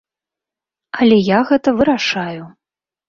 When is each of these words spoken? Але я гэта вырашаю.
Але 1.03 1.19
я 1.27 1.39
гэта 1.49 1.69
вырашаю. 1.83 2.43